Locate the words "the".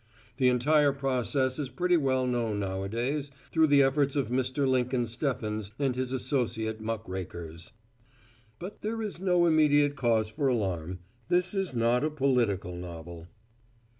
0.37-0.47, 3.67-3.83